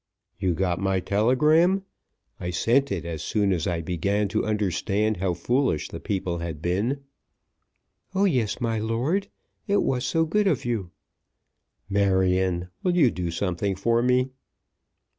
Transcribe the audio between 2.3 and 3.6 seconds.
I sent it as soon